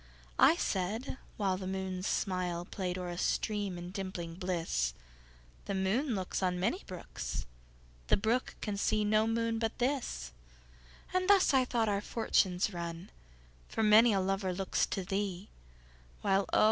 I 0.39 0.55
said 0.55 1.19
(whileThe 1.39 1.69
moon's 1.69 2.07
smilePlay'd 2.07 2.97
o'er 2.97 3.09
a 3.11 3.19
stream, 3.19 3.77
in 3.77 3.91
dimpling 3.91 4.33
bliss),The 4.39 5.75
moon 5.75 6.15
looksOn 6.15 6.57
many 6.57 6.81
brooks, 6.87 7.45
The 8.07 8.17
brook 8.17 8.55
can 8.61 8.77
see 8.77 9.05
no 9.05 9.27
moon 9.27 9.59
but 9.59 9.77
this; 9.77 10.31
And 11.13 11.29
thus, 11.29 11.53
I 11.53 11.65
thought, 11.65 11.87
our 11.87 12.01
fortunes 12.01 12.73
run, 12.73 13.11
For 13.69 13.83
many 13.83 14.11
a 14.11 14.19
lover 14.19 14.51
looks 14.51 14.87
to 14.87 15.03
thee, 15.03 15.49
While 16.23 16.47
oh! 16.51 16.59